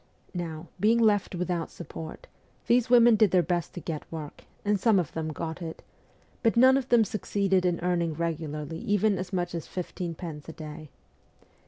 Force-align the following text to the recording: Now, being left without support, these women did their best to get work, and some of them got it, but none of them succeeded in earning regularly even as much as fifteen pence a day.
Now, 0.33 0.67
being 0.79 0.97
left 0.97 1.35
without 1.35 1.69
support, 1.69 2.25
these 2.65 2.89
women 2.89 3.15
did 3.15 3.29
their 3.29 3.43
best 3.43 3.75
to 3.75 3.79
get 3.79 4.11
work, 4.11 4.45
and 4.65 4.79
some 4.79 4.97
of 4.97 5.13
them 5.13 5.31
got 5.31 5.61
it, 5.61 5.83
but 6.41 6.57
none 6.57 6.75
of 6.75 6.89
them 6.89 7.03
succeeded 7.05 7.67
in 7.67 7.79
earning 7.81 8.15
regularly 8.15 8.79
even 8.79 9.19
as 9.19 9.31
much 9.31 9.53
as 9.53 9.67
fifteen 9.67 10.15
pence 10.15 10.49
a 10.49 10.53
day. 10.53 10.89